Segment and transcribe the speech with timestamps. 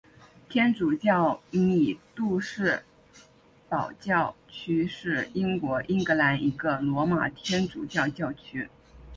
[0.49, 2.81] 天主教米杜士
[3.69, 8.67] 堡教区是英国英格兰一个罗马天主教教区。